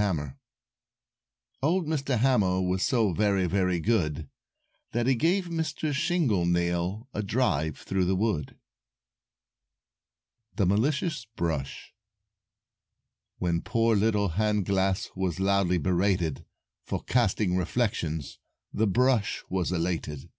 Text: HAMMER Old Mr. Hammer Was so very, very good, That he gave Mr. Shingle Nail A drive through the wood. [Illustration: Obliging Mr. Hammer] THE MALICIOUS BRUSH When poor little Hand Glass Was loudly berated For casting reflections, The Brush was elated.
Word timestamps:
HAMMER 0.00 0.38
Old 1.62 1.84
Mr. 1.86 2.16
Hammer 2.20 2.62
Was 2.62 2.82
so 2.82 3.12
very, 3.12 3.44
very 3.44 3.78
good, 3.80 4.30
That 4.92 5.06
he 5.06 5.14
gave 5.14 5.48
Mr. 5.48 5.92
Shingle 5.92 6.46
Nail 6.46 7.06
A 7.12 7.22
drive 7.22 7.76
through 7.76 8.06
the 8.06 8.16
wood. 8.16 8.58
[Illustration: 10.56 10.56
Obliging 10.56 10.56
Mr. 10.56 10.56
Hammer] 10.56 10.56
THE 10.76 10.82
MALICIOUS 10.86 11.26
BRUSH 11.36 11.94
When 13.40 13.60
poor 13.60 13.94
little 13.94 14.28
Hand 14.28 14.64
Glass 14.64 15.10
Was 15.14 15.38
loudly 15.38 15.76
berated 15.76 16.46
For 16.86 17.02
casting 17.04 17.58
reflections, 17.58 18.38
The 18.72 18.86
Brush 18.86 19.44
was 19.50 19.70
elated. 19.70 20.30